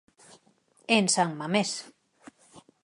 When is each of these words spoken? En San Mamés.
En 0.97 1.05
San 1.15 1.29
Mamés. 1.39 1.71